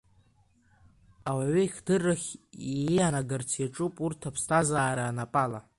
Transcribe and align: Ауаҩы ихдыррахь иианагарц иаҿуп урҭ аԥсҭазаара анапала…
Ауаҩы 1.29 1.61
ихдыррахь 1.65 2.29
иианагарц 2.71 3.49
иаҿуп 3.61 3.95
урҭ 4.05 4.21
аԥсҭазаара 4.29 5.03
анапала… 5.07 5.59